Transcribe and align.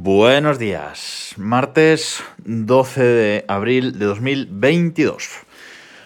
Buenos 0.00 0.60
días, 0.60 1.34
martes 1.38 2.22
12 2.44 3.02
de 3.02 3.44
abril 3.48 3.98
de 3.98 4.04
2022. 4.04 5.28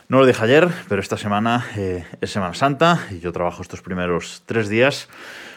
No 0.09 0.19
lo 0.19 0.25
dije 0.25 0.43
ayer, 0.43 0.71
pero 0.89 1.03
esta 1.03 1.19
semana 1.19 1.67
eh, 1.77 2.03
es 2.23 2.31
Semana 2.31 2.55
Santa 2.55 3.07
y 3.11 3.21
yo 3.21 3.33
trabajo 3.33 3.61
estos 3.61 3.83
primeros 3.83 4.45
tres 4.47 4.71
días, 4.71 5.11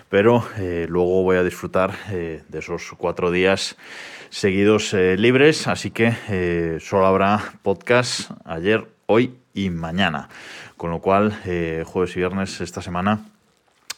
pero 0.09 0.45
eh, 0.57 0.85
luego 0.89 1.23
voy 1.23 1.37
a 1.37 1.43
disfrutar 1.43 1.93
eh, 2.11 2.43
de 2.49 2.59
esos 2.59 2.91
cuatro 2.97 3.31
días 3.31 3.77
seguidos 4.29 4.91
libres, 4.91 5.69
así 5.69 5.91
que 5.91 6.77
solo 6.81 7.05
habrá 7.05 7.53
podcast 7.63 8.31
ayer, 8.43 8.85
hoy 9.05 9.37
y 9.53 9.69
mañana, 9.69 10.27
con 10.75 10.91
lo 10.91 10.99
cual 10.99 11.31
jueves 11.85 12.17
y 12.17 12.19
viernes 12.19 12.59
esta 12.59 12.81
semana 12.81 13.21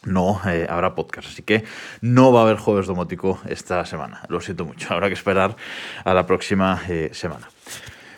no 0.04 0.40
eh, 0.46 0.66
habrá 0.68 0.94
podcast. 0.94 1.28
Así 1.28 1.42
que 1.42 1.64
no 2.00 2.32
va 2.32 2.40
a 2.40 2.42
haber 2.44 2.56
jueves 2.56 2.86
domótico 2.86 3.40
esta 3.48 3.84
semana. 3.84 4.22
Lo 4.28 4.40
siento 4.40 4.64
mucho. 4.64 4.88
Habrá 4.94 5.08
que 5.08 5.14
esperar 5.14 5.56
a 6.04 6.14
la 6.14 6.26
próxima 6.26 6.80
eh, 6.88 7.10
semana. 7.12 7.48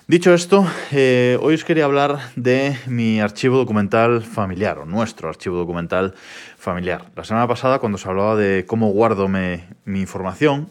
Dicho 0.07 0.35
esto, 0.35 0.67
eh, 0.91 1.39
hoy 1.41 1.55
os 1.55 1.65
quería 1.65 1.85
hablar 1.85 2.19
de 2.35 2.77
mi 2.87 3.21
archivo 3.21 3.59
documental 3.59 4.23
familiar, 4.23 4.81
o 4.81 4.85
nuestro 4.85 5.29
archivo 5.29 5.57
documental 5.57 6.15
familiar. 6.59 7.05
La 7.15 7.23
semana 7.23 7.47
pasada, 7.47 7.79
cuando 7.79 7.97
se 7.97 8.09
hablaba 8.09 8.35
de 8.35 8.67
cómo 8.67 8.89
guardo 8.89 9.29
mi 9.29 9.61
información, 9.87 10.69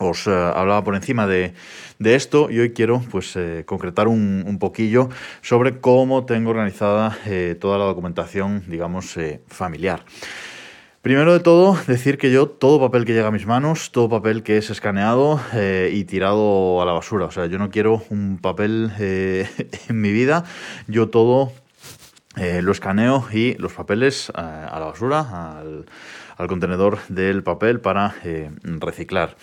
os 0.00 0.26
eh, 0.26 0.30
hablaba 0.30 0.82
por 0.82 0.96
encima 0.96 1.26
de, 1.26 1.52
esto 2.00 2.50
y 2.50 2.58
hoy 2.58 2.72
quiero 2.72 3.02
pues, 3.10 3.36
eh, 3.36 3.64
concretar 3.66 4.08
un, 4.08 4.58
poquillo 4.58 5.10
sobre 5.42 5.78
cómo 5.80 6.24
tengo 6.24 6.50
organizada 6.50 7.18
eh, 7.26 7.56
toda 7.60 7.78
la 7.78 7.84
documentación, 7.84 8.64
digamos, 8.66 9.16
familiar. 9.46 10.02
Primero 11.02 11.32
de 11.32 11.40
todo, 11.40 11.78
decir 11.86 12.18
que 12.18 12.30
yo 12.30 12.48
todo 12.48 12.80
papel 12.80 13.04
que 13.04 13.12
llega 13.12 13.28
a 13.28 13.30
mis 13.30 13.46
manos, 13.46 13.92
todo 13.92 14.08
papel 14.08 14.42
que 14.42 14.56
es 14.56 14.70
escaneado 14.70 15.40
y 15.90 16.04
tirado 16.04 16.82
a 16.82 16.84
la 16.84 16.92
basura. 16.92 17.26
O 17.26 17.30
sea, 17.30 17.46
yo 17.46 17.58
no 17.58 17.70
quiero 17.70 18.02
un 18.10 18.38
papel 18.38 18.92
en 18.98 20.00
mi 20.00 20.12
vida, 20.12 20.44
yo 20.88 21.08
todo 21.08 21.52
lo 22.36 22.72
escaneo 22.72 23.26
y 23.32 23.54
los 23.54 23.72
papeles 23.72 24.30
a 24.34 24.78
la 24.78 24.86
basura, 24.86 25.58
al, 25.58 26.48
contenedor 26.48 26.98
del 27.08 27.42
papel 27.42 27.80
para 27.80 28.14
reciclar. 28.62 29.36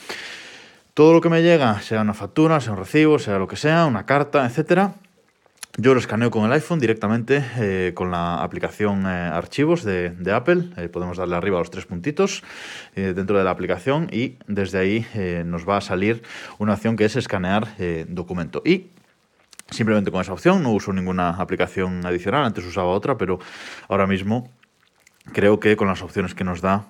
Todo 0.98 1.14
lo 1.14 1.22
que 1.22 1.30
me 1.30 1.44
llega, 1.44 1.80
sea 1.82 2.02
una 2.02 2.16
factura, 2.16 2.60
sea 2.60 2.74
un 2.74 2.80
recibo, 2.80 3.20
sea 3.20 3.38
lo 3.38 3.48
que 3.48 3.56
sea, 3.56 3.86
una 3.86 4.08
carta, 4.08 4.48
etcétera, 4.48 4.96
yo 5.78 5.94
lo 5.94 6.00
escaneo 6.00 6.32
con 6.32 6.44
el 6.44 6.52
iPhone 6.54 6.80
directamente 6.80 7.46
eh, 7.60 7.92
con 7.94 8.10
la 8.10 8.42
aplicación 8.42 9.06
eh, 9.06 9.10
Archivos 9.10 9.84
de, 9.84 10.16
Apple. 10.34 10.72
Eh, 10.76 10.90
podemos 10.90 11.18
darle 11.18 11.36
arriba 11.36 11.60
los 11.60 11.70
tres 11.70 11.86
puntitos 11.86 12.42
dentro 12.96 13.38
de 13.38 13.44
la 13.44 13.52
aplicación 13.52 14.08
y 14.12 14.38
desde 14.48 14.80
ahí 14.80 15.06
nos 15.46 15.70
va 15.70 15.78
a 15.78 15.82
salir 15.82 16.24
una 16.58 16.74
opción 16.74 16.96
que 16.96 17.06
es 17.06 17.16
escanear 17.16 17.68
documento. 18.08 18.64
Y 18.66 18.88
simplemente 19.70 20.10
con 20.10 20.22
esa 20.22 20.34
opción 20.34 20.64
no 20.64 20.72
uso 20.72 20.94
ninguna 20.94 21.30
aplicación 21.30 22.08
adicional. 22.08 22.44
Antes 22.44 22.66
usaba 22.66 22.88
otra, 22.88 23.20
pero 23.20 23.38
ahora 23.88 24.08
mismo 24.08 24.50
creo 25.32 25.60
que 25.60 25.78
con 25.78 25.88
las 25.88 26.02
opciones 26.02 26.34
que 26.34 26.44
nos 26.44 26.62
da 26.62 26.88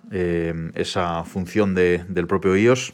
esa 0.75 1.25
función 1.25 1.75
del 1.75 2.25
propio 2.25 2.55
iOS 2.55 2.93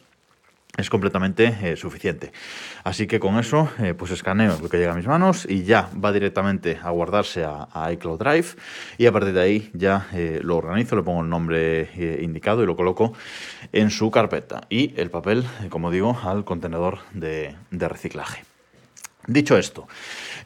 es 0.76 0.90
completamente 0.90 1.56
eh, 1.62 1.76
suficiente. 1.76 2.32
Así 2.84 3.06
que 3.06 3.20
con 3.20 3.38
eso, 3.38 3.70
eh, 3.80 3.94
pues 3.94 4.12
escaneo 4.12 4.58
lo 4.60 4.70
que 4.70 4.78
llega 4.78 4.94
a 4.94 4.96
mis 4.96 5.06
manos 5.06 5.46
y 5.48 5.64
ya 5.64 5.90
va 6.04 6.12
directamente 6.12 6.80
a 6.82 6.90
guardarse 6.90 7.44
a, 7.46 7.92
iCloud 7.92 8.18
Drive 8.18 8.48
y 8.98 9.06
a 9.06 9.12
partir 9.12 9.34
de 9.34 9.42
ahí 9.42 9.70
ya 9.74 10.08
eh, 10.14 10.40
lo 10.42 10.58
organizo, 10.58 10.96
le 10.96 11.04
pongo 11.04 11.22
el 11.22 11.30
nombre 11.30 11.90
indicado 12.22 12.64
y 12.64 12.66
lo 12.66 12.76
coloco 12.76 13.14
en 13.72 13.92
su 13.92 14.10
carpeta 14.10 14.62
y 14.70 15.00
el 15.00 15.12
papel, 15.12 15.46
como 15.70 15.92
digo, 15.92 16.18
al 16.24 16.44
contenedor 16.44 17.00
de 17.14 17.56
reciclaje. 17.72 18.53
Dicho 19.28 19.58
esto, 19.58 19.88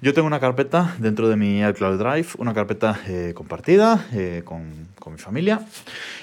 yo 0.04 0.14
tengo 0.14 0.28
una 0.28 0.40
carpeta 0.40 0.94
dentro 1.00 1.28
de 1.30 1.36
mi 1.36 1.62
iCloud 1.64 1.98
Drive, 1.98 2.28
una 2.38 2.54
carpeta 2.54 3.00
eh, 3.08 3.32
compartida 3.36 4.06
eh, 4.14 4.44
con, 4.46 4.86
mi 5.08 5.18
familia 5.18 5.62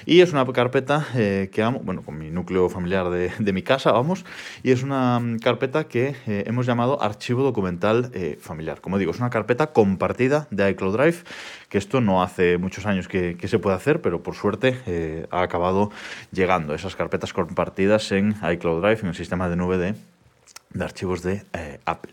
y 0.04 0.20
es 0.20 0.32
una 0.32 0.44
carpeta 0.52 1.06
eh, 1.14 1.48
que 1.50 1.62
amo, 1.62 1.80
bueno, 1.82 2.02
con 2.02 2.18
mi 2.18 2.30
núcleo 2.30 2.68
familiar 2.68 3.08
de, 3.08 3.52
mi 3.52 3.62
casa, 3.62 3.90
vamos, 3.92 4.26
y 4.62 4.72
es 4.72 4.82
una 4.82 5.18
mm, 5.18 5.38
carpeta 5.38 5.84
que 5.84 6.14
hemos 6.26 6.66
llamado 6.66 7.02
archivo 7.02 7.42
documental 7.42 8.12
familiar. 8.40 8.82
Como 8.82 8.98
digo, 8.98 9.10
es 9.10 9.18
una 9.18 9.30
carpeta 9.30 9.68
compartida 9.68 10.46
de 10.50 10.70
iCloud 10.70 10.96
Drive, 10.96 11.16
que 11.70 11.78
esto 11.78 12.02
no 12.02 12.22
hace 12.22 12.58
muchos 12.58 12.84
años 12.84 13.08
que, 13.08 13.36
se 13.48 13.58
puede 13.58 13.74
hacer, 13.74 14.02
pero 14.02 14.22
por 14.22 14.34
suerte 14.34 15.26
ha 15.30 15.40
acabado 15.40 15.90
llegando 16.30 16.74
esas 16.74 16.94
carpetas 16.94 17.32
compartidas 17.32 18.12
en 18.12 18.36
iCloud 18.52 18.82
Drive, 18.82 19.00
en 19.00 19.08
el 19.08 19.14
sistema 19.14 19.48
de 19.48 19.56
nube 19.56 19.78
de 19.78 19.94
de 20.74 20.84
archivos 20.84 21.22
de 21.22 21.44
eh, 21.52 21.80
Apple. 21.86 22.12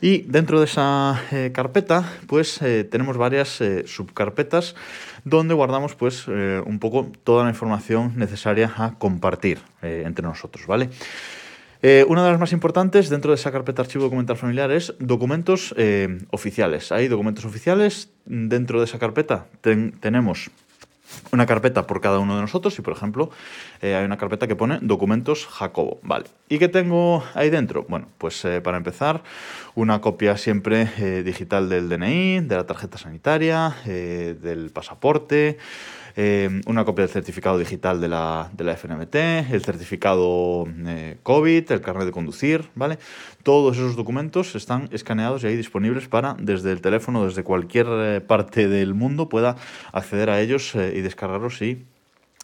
Y 0.00 0.22
dentro 0.22 0.60
de 0.60 0.64
esa 0.64 1.22
eh, 1.30 1.50
carpeta, 1.52 2.10
pues 2.26 2.62
eh, 2.62 2.84
tenemos 2.84 3.18
varias 3.18 3.60
subcarpetas 3.84 4.74
donde 5.24 5.52
guardamos 5.52 5.94
pues 5.94 6.26
un 6.28 6.78
poco 6.78 7.12
toda 7.24 7.44
la 7.44 7.50
información 7.50 8.14
necesaria 8.16 8.72
a 8.78 8.94
compartir 8.98 9.58
entre 9.82 10.24
nosotros, 10.24 10.66
¿vale? 10.66 10.88
una 12.06 12.24
de 12.24 12.30
las 12.30 12.40
más 12.40 12.52
importantes 12.52 13.10
dentro 13.10 13.30
de 13.30 13.34
esa 13.34 13.52
carpeta 13.52 13.82
archivo 13.82 14.04
documental 14.04 14.38
familiar 14.38 14.70
es 14.70 14.94
documentos 14.98 15.74
oficiales. 16.30 16.90
Hay 16.90 17.08
documentos 17.08 17.44
oficiales 17.44 18.08
dentro 18.24 18.78
de 18.78 18.86
esa 18.86 18.98
carpeta. 18.98 19.46
tenemos 19.60 20.50
una 21.32 21.46
carpeta 21.46 21.86
por 21.86 22.00
cada 22.00 22.18
uno 22.18 22.36
de 22.36 22.42
nosotros 22.42 22.78
y, 22.78 22.82
por 22.82 22.92
ejemplo, 22.92 23.30
eh, 23.82 23.94
hay 23.94 24.04
una 24.04 24.16
carpeta 24.16 24.46
que 24.46 24.56
pone 24.56 24.78
documentos 24.82 25.46
Jacobo. 25.46 25.98
Vale. 26.02 26.26
¿Y 26.48 26.58
qué 26.58 26.68
tengo 26.68 27.24
ahí 27.34 27.50
dentro? 27.50 27.86
Bueno, 27.88 28.08
pues 28.18 28.44
eh, 28.44 28.60
para 28.60 28.76
empezar, 28.76 29.22
una 29.74 30.00
copia 30.00 30.36
siempre 30.36 30.88
eh, 30.98 31.22
digital 31.24 31.68
del 31.68 31.88
DNI, 31.88 32.40
de 32.40 32.56
la 32.56 32.66
tarjeta 32.66 32.98
sanitaria, 32.98 33.76
del 33.84 34.70
pasaporte, 34.72 35.58
eh, 36.16 36.60
una 36.66 36.84
copia 36.84 37.04
del 37.04 37.12
certificado 37.12 37.58
digital 37.58 38.00
de 38.00 38.08
la, 38.08 38.50
de 38.52 38.64
la 38.64 38.76
FNMT, 38.76 39.14
el 39.52 39.62
certificado 39.64 40.66
eh, 40.86 41.18
COVID, 41.22 41.72
el 41.72 41.80
carnet 41.80 42.06
de 42.06 42.12
conducir, 42.12 42.70
¿vale? 42.74 42.98
Todos 43.42 43.76
esos 43.76 43.96
documentos 43.96 44.54
están 44.54 44.88
escaneados 44.92 45.42
y 45.42 45.48
ahí 45.48 45.56
disponibles 45.56 46.08
para, 46.08 46.36
desde 46.38 46.72
el 46.72 46.80
teléfono, 46.80 47.24
desde 47.24 47.42
cualquier 47.42 47.86
eh, 47.90 48.20
parte 48.20 48.68
del 48.68 48.94
mundo, 48.94 49.28
pueda 49.28 49.56
acceder 49.92 50.30
a 50.30 50.40
ellos 50.40 50.74
y 50.74 51.00
descargarlos 51.00 51.60
y 51.62 51.84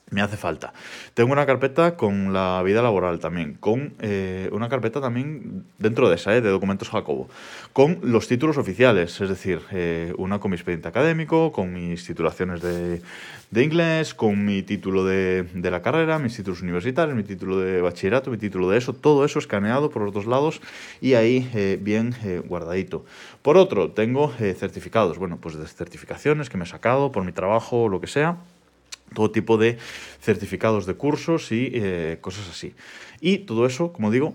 me 0.09 0.23
hace 0.23 0.37
falta. 0.37 0.73
Tengo 1.15 1.33
una 1.33 1.47
carpeta 1.47 1.97
con 1.97 2.33
la 2.33 2.63
vida 2.63 2.81
laboral 2.81 3.19
también, 3.19 3.55
con 3.55 3.95
eh, 4.01 4.49
una 4.53 4.69
carpeta 4.69 5.01
también 5.01 5.65
dentro 5.79 6.09
de 6.09 6.15
esa, 6.15 6.37
eh, 6.37 6.41
de 6.41 6.49
documentos 6.49 6.91
Jacobo, 6.91 7.29
con 7.73 7.99
los 8.03 8.29
títulos 8.29 8.57
oficiales, 8.57 9.21
es 9.21 9.29
decir, 9.29 9.63
eh, 9.73 10.15
una 10.17 10.39
con 10.39 10.53
mi 10.53 10.57
expediente 10.57 10.87
académico, 10.87 11.51
con 11.51 11.73
mis 11.73 12.07
titulaciones 12.07 12.63
de, 12.63 13.03
inglés, 13.61 14.15
con 14.15 14.45
mi 14.45 14.63
título 14.63 15.05
de, 15.05 15.43
de, 15.43 15.71
la 15.73 15.83
carrera, 15.83 16.21
mis 16.21 16.37
títulos 16.37 16.63
universitarios, 16.63 17.17
mi 17.17 17.25
título 17.25 17.59
de 17.59 17.81
bachillerato, 17.81 18.31
mi 18.31 18.39
título 18.39 18.71
de 18.71 18.79
eso, 18.79 18.93
todo 18.93 19.25
eso 19.25 19.41
escaneado 19.41 19.91
por 19.91 20.03
los 20.03 20.15
dos 20.15 20.27
lados 20.27 20.61
y 21.01 21.15
ahí 21.15 21.79
bien 21.81 22.15
guardadito. 22.47 23.05
Por 23.43 23.57
otro, 23.57 23.91
tengo 23.91 24.29
certificados, 24.29 25.19
bueno, 25.19 25.39
pues 25.41 25.57
de 25.57 25.67
certificaciones 25.67 26.49
que 26.49 26.59
me 26.59 26.65
he 26.65 26.69
sacado 26.69 27.11
por 27.11 27.25
mi 27.25 27.33
trabajo, 27.33 27.89
lo 27.89 28.01
que 28.01 28.07
sea 28.07 28.37
todo 29.15 29.31
tipo 29.31 29.57
de 29.57 29.79
certificados 30.21 30.87
de 30.87 30.95
cursos 30.95 31.53
y 31.53 31.71
eh, 31.73 32.19
cosas 32.21 32.49
así. 32.49 32.75
Y 33.21 33.39
todo 33.39 33.67
eso, 33.67 33.93
como 33.93 34.11
digo, 34.11 34.35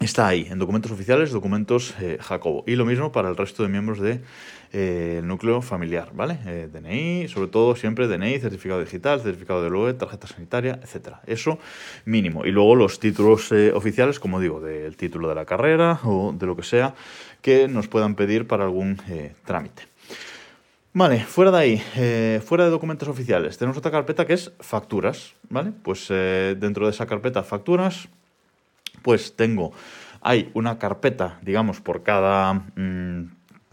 está 0.00 0.26
ahí, 0.26 0.46
en 0.50 0.58
documentos 0.58 0.92
oficiales, 0.92 1.30
documentos 1.30 1.94
eh, 2.00 2.18
Jacobo. 2.20 2.64
Y 2.66 2.76
lo 2.76 2.84
mismo 2.84 3.12
para 3.12 3.28
el 3.28 3.36
resto 3.36 3.62
de 3.62 3.68
miembros 3.68 4.00
del 4.00 4.18
de, 4.18 4.24
eh, 4.72 5.20
núcleo 5.22 5.62
familiar, 5.62 6.10
¿vale? 6.12 6.68
DNI, 6.72 7.28
sobre 7.28 7.48
todo 7.48 7.74
siempre 7.76 8.06
DNI, 8.06 8.38
certificado 8.40 8.80
digital, 8.80 9.20
certificado 9.20 9.62
de 9.62 9.70
LOE, 9.70 9.94
tarjeta 9.94 10.26
sanitaria, 10.26 10.80
etc. 10.82 11.14
Eso 11.26 11.58
mínimo. 12.04 12.44
Y 12.44 12.50
luego 12.50 12.74
los 12.74 13.00
títulos 13.00 13.50
oficiales, 13.72 14.20
como 14.20 14.40
digo, 14.40 14.60
del 14.60 14.96
título 14.96 15.28
de 15.28 15.34
la 15.34 15.46
carrera 15.46 16.00
o 16.04 16.34
de 16.36 16.46
lo 16.46 16.56
que 16.56 16.62
sea 16.62 16.94
que 17.40 17.68
nos 17.68 17.88
puedan 17.88 18.16
pedir 18.16 18.46
para 18.46 18.64
algún 18.64 18.98
trámite. 19.46 19.95
Vale, 20.98 21.20
fuera 21.20 21.50
de 21.50 21.58
ahí, 21.58 21.82
eh, 21.96 22.40
fuera 22.42 22.64
de 22.64 22.70
documentos 22.70 23.06
oficiales, 23.06 23.58
tenemos 23.58 23.76
otra 23.76 23.90
carpeta 23.90 24.24
que 24.24 24.32
es 24.32 24.50
facturas, 24.60 25.34
¿vale? 25.50 25.70
Pues 25.82 26.06
eh, 26.08 26.56
dentro 26.58 26.86
de 26.86 26.92
esa 26.92 27.04
carpeta 27.04 27.42
facturas, 27.42 28.08
pues 29.02 29.36
tengo, 29.36 29.74
hay 30.22 30.50
una 30.54 30.78
carpeta, 30.78 31.38
digamos, 31.42 31.82
por 31.82 32.02
cada... 32.02 32.64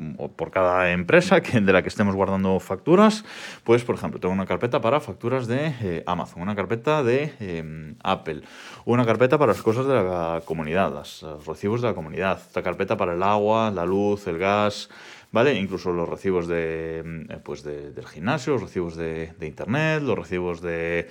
Mm, 0.03 0.15
por 0.35 0.51
cada 0.51 0.91
empresa 0.91 1.41
que, 1.41 1.59
de 1.59 1.73
la 1.73 1.81
que 1.81 1.89
estemos 1.89 2.15
guardando 2.15 2.59
facturas, 2.59 3.23
pues 3.63 3.83
por 3.83 3.95
ejemplo, 3.95 4.19
tengo 4.19 4.33
una 4.33 4.45
carpeta 4.45 4.81
para 4.81 4.99
facturas 4.99 5.47
de 5.47 5.73
eh, 5.81 6.03
Amazon, 6.05 6.41
una 6.41 6.55
carpeta 6.55 7.03
de 7.03 7.33
em, 7.39 7.95
Apple, 8.03 8.41
una 8.85 9.05
carpeta 9.05 9.37
para 9.37 9.53
las 9.53 9.61
cosas 9.61 9.87
de 9.87 9.93
la 9.93 10.41
comunidad, 10.45 10.91
los 10.91 11.45
recibos 11.45 11.81
de 11.81 11.87
la 11.87 11.93
comunidad, 11.93 12.41
otra 12.49 12.63
carpeta 12.63 12.97
para 12.97 13.13
el 13.13 13.23
agua, 13.23 13.71
la 13.71 13.85
luz, 13.85 14.27
el 14.27 14.37
gas, 14.37 14.89
¿vale? 15.31 15.55
Incluso 15.55 15.91
los 15.93 16.07
recibos 16.07 16.47
de, 16.47 17.39
pues 17.43 17.63
del 17.63 18.05
gimnasio, 18.05 18.53
los 18.53 18.63
recibos 18.63 18.95
de, 18.95 19.33
internet, 19.41 20.01
los 20.03 20.17
recibos 20.17 20.61
de, 20.61 21.09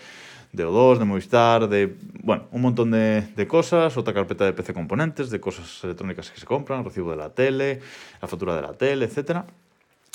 de, 0.53 0.67
O2, 0.67 0.99
de 0.99 1.05
Movistar, 1.05 1.69
de, 1.69 1.97
bueno, 2.23 2.45
un 2.53 2.63
montón 2.63 2.91
de, 2.91 3.47
cosas, 3.49 3.97
otra 3.97 4.15
carpeta 4.15 4.45
de 4.45 4.53
PC 4.53 4.75
componentes, 4.75 5.31
de 5.31 5.41
cosas 5.41 5.83
electrónicas 5.85 6.31
que 6.31 6.41
se 6.41 6.47
compran, 6.47 6.85
recibo 6.85 7.11
de 7.11 7.17
la 7.17 7.31
tele, 7.31 7.81
la 8.21 8.29
factura 8.29 8.55
de 8.55 8.63
la 8.63 8.75
tele, 8.75 9.07
etcétera. 9.07 9.47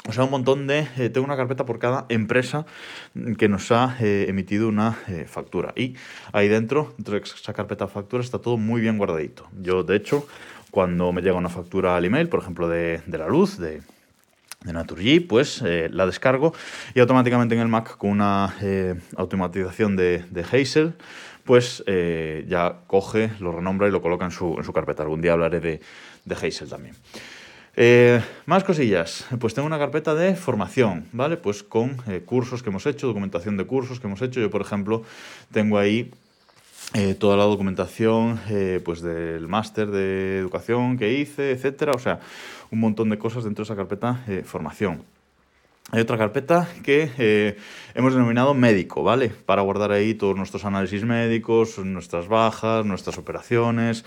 O 0.08 0.14
sea, 0.14 0.24
un 0.24 0.32
montón 0.32 0.68
de... 0.68 0.88
Eh, 0.98 1.10
tengo 1.10 1.26
una 1.26 1.36
carpeta 1.36 1.66
por 1.66 1.80
cada 1.80 2.06
empresa 2.08 2.66
que 3.38 3.50
nos 3.50 3.72
ha 3.74 3.98
eh, 4.00 4.28
emitido 4.30 4.70
una 4.70 4.98
eh, 5.08 5.26
factura. 5.28 5.74
Y 5.76 5.96
ahí 6.32 6.48
dentro, 6.48 6.94
dentro 6.98 7.16
de 7.16 7.24
esa 7.24 7.54
carpeta 7.54 7.86
de 7.86 7.92
facturas, 7.92 8.26
está 8.26 8.40
todo 8.40 8.56
muy 8.58 8.80
bien 8.80 8.98
guardadito. 8.98 9.48
Yo, 9.62 9.84
de 9.84 9.98
hecho, 9.98 10.26
cuando 10.72 11.12
me 11.12 11.22
llega 11.22 11.36
una 11.36 11.50
factura 11.50 11.98
al 11.98 12.06
email, 12.06 12.30
por 12.30 12.40
ejemplo, 12.40 12.70
de, 12.70 13.02
la 13.08 13.28
luz, 13.28 13.58
de, 13.58 13.82
de 14.64 14.74
Naturgy, 14.74 15.20
pues 15.20 15.62
la 15.62 16.06
descargo 16.06 16.54
y 16.94 17.00
automáticamente 17.00 17.56
en 17.56 17.62
el 17.62 17.68
Mac 17.68 17.98
con 17.98 18.10
una 18.10 18.56
automatización 19.16 19.96
de, 19.96 20.26
de 20.30 20.42
Hazel, 20.42 20.94
pues 21.44 21.84
ya 22.48 22.80
coge, 22.88 23.32
lo 23.40 23.52
renombra 23.52 23.88
y 23.88 23.92
lo 23.92 24.02
coloca 24.02 24.26
en 24.26 24.32
su, 24.32 24.56
en 24.58 24.64
su 24.64 24.74
carpeta. 24.74 25.04
Algún 25.04 25.22
día 25.22 25.34
hablaré 25.34 25.60
de, 25.60 25.80
de 26.26 26.36
Hazel 26.36 26.70
también. 26.70 26.96
Eh, 27.80 28.20
más 28.48 28.64
cosillas. 28.64 29.28
Pues 29.40 29.54
tengo 29.54 29.68
una 29.68 29.78
carpeta 29.78 30.16
de 30.16 30.36
formación, 30.36 31.06
¿vale? 31.12 31.38
Pues 31.38 31.62
con 31.62 31.98
eh, 32.08 32.24
cursos 32.26 32.64
que 32.64 32.70
hemos 32.70 32.88
hecho, 32.88 33.06
documentación 33.06 33.56
de 33.56 33.66
cursos 33.66 34.00
que 34.00 34.08
hemos 34.08 34.20
hecho. 34.24 34.40
Yo, 34.42 34.50
por 34.50 34.62
ejemplo, 34.62 35.04
tengo 35.52 35.78
ahí 35.78 36.12
eh, 36.94 37.14
toda 37.14 37.38
la 37.38 37.44
documentación 37.44 38.40
pues 38.84 39.02
del 39.02 39.48
máster 39.48 39.92
de 39.92 40.40
educación 40.40 40.98
que 40.98 41.14
hice, 41.14 41.52
etcétera. 41.52 41.92
O 41.96 42.00
sea, 42.00 42.20
un 42.72 42.80
montón 42.80 43.10
de 43.10 43.18
cosas 43.18 43.44
dentro 43.44 43.64
de 43.64 43.68
esa 43.68 43.76
carpeta 43.76 44.24
de 44.28 44.44
formación. 44.44 45.04
Hay 45.92 46.02
otra 46.02 46.18
carpeta 46.18 46.68
que 46.84 47.56
hemos 47.96 48.14
denominado 48.14 48.54
médico, 48.54 49.04
¿vale? 49.04 49.30
Para 49.30 49.62
guardar 49.62 49.94
ahí 49.94 50.14
todos 50.14 50.36
nuestros 50.36 50.66
análisis 50.66 51.06
médicos, 51.06 51.78
nuestras 51.80 52.28
bajas, 52.28 52.86
nuestras 52.86 53.18
operaciones, 53.18 54.04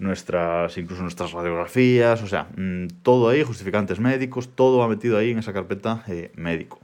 nuestras, 0.00 0.76
incluso 0.78 1.02
nuestras 1.02 1.32
radiografías, 1.32 2.22
o 2.22 2.26
sea, 2.26 2.48
mm, 2.56 2.86
todo 3.02 3.28
ahí, 3.28 3.44
justificantes 3.44 4.00
médicos, 4.00 4.48
todo 4.54 4.78
va 4.78 4.88
metido 4.88 5.18
ahí 5.18 5.30
en 5.30 5.38
esa 5.38 5.52
carpeta 5.52 6.02
eh, 6.08 6.32
médico. 6.34 6.80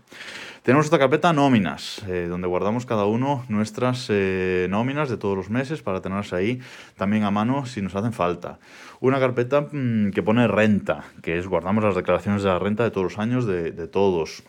Tenemos 0.66 0.86
esta 0.86 0.98
carpeta 0.98 1.32
nóminas, 1.32 2.02
eh, 2.08 2.26
donde 2.28 2.48
guardamos 2.48 2.86
cada 2.86 3.04
uno 3.04 3.44
nuestras 3.48 4.08
eh, 4.10 4.66
nóminas 4.68 5.08
de 5.08 5.16
todos 5.16 5.36
los 5.36 5.48
meses 5.48 5.80
para 5.80 6.00
tenerlas 6.00 6.32
ahí 6.32 6.58
también 6.96 7.22
a 7.22 7.30
mano 7.30 7.66
si 7.66 7.82
nos 7.82 7.94
hacen 7.94 8.12
falta. 8.12 8.58
Una 8.98 9.20
carpeta 9.20 9.68
mm, 9.70 10.10
que 10.10 10.24
pone 10.24 10.48
renta, 10.48 11.04
que 11.22 11.38
es 11.38 11.46
guardamos 11.46 11.84
las 11.84 11.94
declaraciones 11.94 12.42
de 12.42 12.48
la 12.48 12.58
renta 12.58 12.82
de 12.82 12.90
todos 12.90 13.12
los 13.12 13.18
años 13.20 13.46
de, 13.46 13.70
todos 13.86 14.42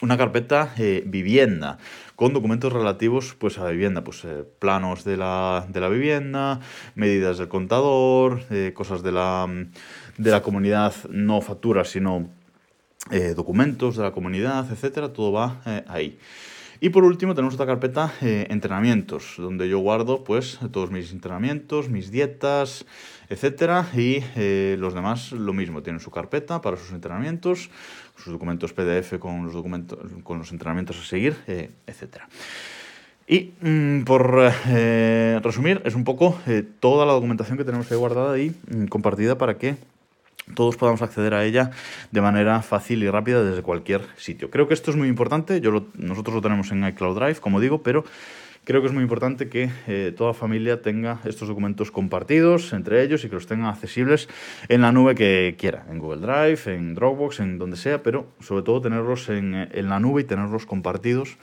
una 0.00 0.16
carpeta 0.16 0.72
eh, 0.78 1.04
vivienda 1.06 1.76
con 2.16 2.32
documentos 2.32 2.72
relativos 2.72 3.36
pues, 3.38 3.58
a 3.58 3.64
la 3.64 3.70
vivienda, 3.70 4.02
pues 4.02 4.26
planos 4.58 5.04
de 5.04 5.18
la, 5.18 5.66
de 5.68 5.78
la, 5.78 5.90
vivienda, 5.90 6.60
medidas 6.94 7.36
del 7.36 7.48
contador, 7.48 8.40
cosas 8.72 9.02
de 9.02 9.12
la, 9.12 9.46
de 10.16 10.30
la 10.30 10.40
comunidad, 10.40 10.94
no 11.10 11.42
facturas, 11.42 11.90
sino 11.90 12.30
documentos 13.36 13.96
de 13.96 14.02
la 14.02 14.12
comunidad, 14.12 14.70
etcétera, 14.70 15.12
todo 15.12 15.32
va 15.32 15.60
ahí. 15.86 16.18
Y 16.84 16.90
por 16.90 17.04
último 17.04 17.34
tenemos 17.34 17.54
otra 17.54 17.64
carpeta 17.64 18.12
eh, 18.20 18.46
entrenamientos, 18.50 19.36
donde 19.38 19.70
yo 19.70 19.78
guardo 19.78 20.22
pues 20.22 20.58
todos 20.70 20.90
mis 20.90 21.12
entrenamientos, 21.12 21.88
mis 21.88 22.10
dietas, 22.10 22.84
etcétera, 23.30 23.86
y 23.94 24.22
eh, 24.36 24.76
los 24.78 24.92
demás 24.92 25.32
lo 25.32 25.54
mismo, 25.54 25.82
tienen 25.82 26.00
su 26.00 26.10
carpeta 26.10 26.60
para 26.60 26.76
sus 26.76 26.92
entrenamientos, 26.92 27.70
sus 28.16 28.32
documentos 28.34 28.74
PDF 28.74 29.18
con 29.18 29.44
los 29.44 29.54
documentos 29.54 29.98
con 30.24 30.38
los 30.38 30.52
entrenamientos 30.52 31.00
a 31.00 31.04
seguir, 31.04 31.36
eh, 31.46 31.70
etcétera. 31.86 32.28
Y 33.26 33.52
mm, 33.62 34.02
por 34.04 34.52
resumir, 35.42 35.80
es 35.86 35.94
un 35.94 36.04
poco 36.04 36.38
toda 36.80 37.06
la 37.06 37.14
documentación 37.14 37.56
que 37.56 37.64
tenemos 37.64 37.90
ahí 37.90 37.96
guardada 37.96 38.38
y 38.38 38.50
mm, 38.50 38.88
compartida 38.88 39.38
para 39.38 39.56
que 39.56 39.76
todos 40.54 40.76
podamos 40.76 41.02
acceder 41.02 41.34
a 41.34 41.44
ella 41.44 41.70
de 42.10 42.20
manera 42.20 42.60
fácil 42.62 43.02
y 43.02 43.10
rápida 43.10 43.42
desde 43.42 43.62
cualquier 43.62 44.02
sitio. 44.16 44.50
Creo 44.50 44.68
que 44.68 44.74
esto 44.74 44.90
es 44.90 44.96
muy 44.96 45.08
importante, 45.08 45.60
yo 45.60 45.86
nosotros 45.94 46.34
lo 46.34 46.42
tenemos 46.42 46.70
en 46.70 46.86
iCloud 46.86 47.18
Drive, 47.18 47.40
como 47.40 47.60
digo, 47.60 47.82
pero 47.82 48.04
creo 48.64 48.80
que 48.80 48.88
es 48.88 48.92
muy 48.92 49.02
importante 49.02 49.48
que 49.48 49.70
eh, 49.86 50.12
toda 50.16 50.32
familia 50.32 50.80
tenga 50.80 51.20
estos 51.24 51.48
documentos 51.48 51.90
compartidos 51.90 52.72
entre 52.72 53.02
ellos 53.02 53.24
y 53.24 53.28
que 53.28 53.34
los 53.34 53.46
tengan 53.46 53.66
accesibles 53.66 54.28
en 54.68 54.80
la 54.80 54.90
nube 54.90 55.14
que 55.14 55.54
quiera, 55.58 55.84
en 55.90 55.98
Google 55.98 56.20
Drive, 56.20 56.74
en 56.74 56.94
Dropbox, 56.94 57.40
en 57.40 57.58
donde 57.58 57.76
sea, 57.76 58.02
pero 58.02 58.26
sobre 58.40 58.62
todo 58.62 58.80
tenerlos 58.80 59.28
en, 59.28 59.54
eh, 59.54 59.68
en 59.72 59.88
la 59.88 60.00
nube 60.00 60.22
y 60.22 60.24
tenerlos 60.24 60.66
compartidos 60.66 61.36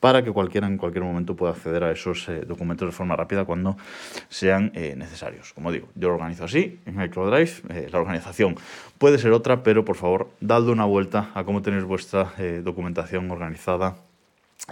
para 0.00 0.22
que 0.22 0.30
cualquiera 0.30 0.66
en 0.66 0.76
cualquier 0.76 1.04
momento 1.04 1.34
pueda 1.34 1.52
acceder 1.52 1.82
a 1.82 1.90
esos 1.90 2.28
eh, 2.28 2.42
documentos 2.46 2.86
de 2.86 2.92
forma 2.92 3.16
rápida 3.16 3.44
cuando 3.44 3.76
sean 4.28 4.72
necesarios. 4.74 5.52
Como 5.54 5.72
digo, 5.72 5.88
yo 5.94 6.08
lo 6.08 6.14
organizo 6.14 6.44
así 6.44 6.78
en 6.84 7.02
iCloud 7.02 7.30
Drive, 7.30 7.90
la 7.90 7.98
organización 7.98 8.56
puede 8.98 9.18
ser 9.18 9.32
otra, 9.32 9.62
pero 9.62 9.84
por 9.84 9.96
favor, 9.96 10.28
dadle 10.40 10.72
una 10.72 10.84
vuelta 10.84 11.30
a 11.34 11.44
cómo 11.44 11.62
tenéis 11.62 11.84
vuestra 11.84 12.32
documentación 12.62 13.30
organizada 13.30 13.96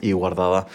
y 0.00 0.12
guardada 0.12 0.66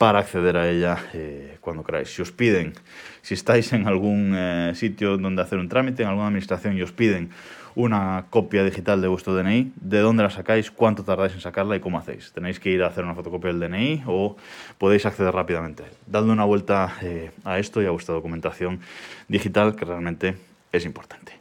para 0.00 0.20
acceder 0.20 0.56
a 0.56 0.66
ella 0.66 0.96
eh, 1.12 1.58
cuando 1.60 1.84
queráis. 1.84 2.08
Si 2.08 2.22
os 2.22 2.32
piden, 2.32 2.72
si 3.20 3.34
estáis 3.34 3.70
en 3.74 3.86
algún 3.86 4.32
eh, 4.34 4.72
sitio 4.74 5.18
donde 5.18 5.42
hacer 5.42 5.58
un 5.58 5.68
trámite, 5.68 6.02
en 6.02 6.08
alguna 6.08 6.28
administración 6.28 6.74
y 6.78 6.80
os 6.80 6.90
piden 6.90 7.28
una 7.74 8.24
copia 8.30 8.64
digital 8.64 9.02
de 9.02 9.08
vuestro 9.08 9.34
DNI, 9.34 9.74
¿de 9.76 9.98
dónde 9.98 10.22
la 10.22 10.30
sacáis? 10.30 10.70
¿Cuánto 10.70 11.04
tardáis 11.04 11.34
en 11.34 11.42
sacarla 11.42 11.76
y 11.76 11.80
cómo 11.80 11.98
hacéis? 11.98 12.32
¿Tenéis 12.32 12.58
que 12.58 12.70
ir 12.70 12.82
a 12.82 12.86
hacer 12.86 13.04
una 13.04 13.14
fotocopia 13.14 13.52
del 13.52 13.60
DNI 13.60 14.04
o 14.06 14.38
podéis 14.78 15.04
acceder 15.04 15.34
rápidamente? 15.34 15.84
Dadle 16.06 16.32
una 16.32 16.44
vuelta 16.44 16.94
eh, 17.02 17.30
a 17.44 17.58
esto 17.58 17.82
y 17.82 17.84
a 17.84 17.90
vuestra 17.90 18.14
documentación 18.14 18.80
digital 19.28 19.76
que 19.76 19.84
realmente 19.84 20.34
es 20.72 20.86
importante. 20.86 21.34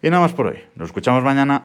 Y 0.00 0.08
nada 0.08 0.22
más 0.22 0.32
por 0.32 0.46
hoy. 0.46 0.60
Nos 0.76 0.86
escuchamos 0.86 1.22
mañana. 1.22 1.62